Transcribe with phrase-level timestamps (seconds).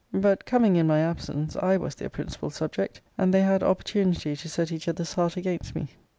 [0.15, 4.49] But coming in my absence, I was their principal subject; and they had opportunity to
[4.49, 5.89] set each other's heart against me.